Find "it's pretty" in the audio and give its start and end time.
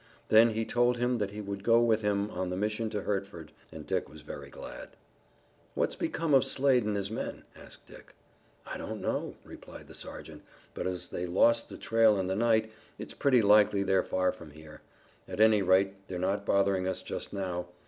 12.97-13.43